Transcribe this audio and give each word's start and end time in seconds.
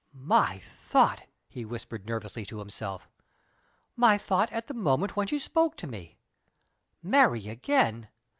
"My 0.15 0.57
thought!" 0.57 1.27
he 1.47 1.63
whispered 1.63 2.07
nervously 2.07 2.43
to 2.47 2.57
himself. 2.57 3.07
"My 3.95 4.17
thought 4.17 4.51
at 4.51 4.65
the 4.65 4.73
moment 4.73 5.15
when 5.15 5.27
she 5.27 5.37
spoke 5.37 5.77
to 5.77 5.85
me! 5.85 6.17
Marry 7.03 7.47
again? 7.49 8.07